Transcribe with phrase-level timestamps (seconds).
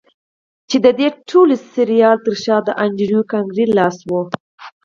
[0.69, 4.11] چې د دې ټولې ډرامې تر شا د انډريو کارنګي لاس و.